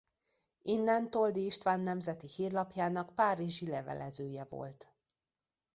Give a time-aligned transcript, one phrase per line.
[0.61, 4.93] Innen Toldy István nemzeti Hírlapjának párizsi levelezője volt.